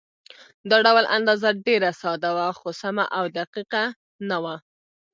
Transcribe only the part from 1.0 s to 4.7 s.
اندازه ډېره ساده وه، خو سمه او دقیقه نه وه.